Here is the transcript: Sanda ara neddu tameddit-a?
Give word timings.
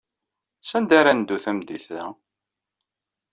Sanda 0.69 0.95
ara 0.99 1.13
neddu 1.13 1.37
tameddit-a? 1.43 2.03